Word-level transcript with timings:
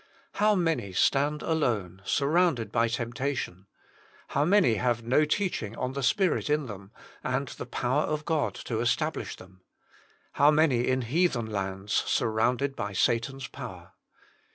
How 0.33 0.55
many 0.55 0.93
stand 0.93 1.43
alone, 1.43 2.01
surrounded 2.05 2.71
by 2.71 2.87
temptation; 2.87 3.67
how 4.29 4.43
many 4.45 4.77
have 4.77 5.03
no 5.03 5.25
teaching 5.25 5.77
on 5.77 5.93
the 5.93 6.01
Spirit 6.01 6.49
in 6.49 6.65
them, 6.65 6.91
and 7.23 7.49
the 7.49 7.67
power 7.67 8.01
of 8.05 8.25
God 8.25 8.55
to 8.65 8.79
establish 8.79 9.35
them; 9.35 9.61
how 10.31 10.49
many 10.49 10.87
iu 10.89 11.01
heathen 11.01 11.45
lands, 11.45 11.93
surrounded 11.93 12.75
by 12.75 12.93
Satan 12.93 13.35
s 13.35 13.45
power. 13.45 13.91